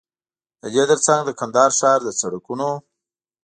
ددې 0.61 0.83
تر 0.89 0.99
څنګ 1.05 1.21
د 1.25 1.29
کندهار 1.39 1.71
ښار 1.79 1.99
د 2.03 2.09
سړکونو 2.19 2.69